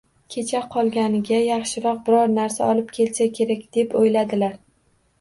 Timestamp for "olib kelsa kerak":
2.75-3.67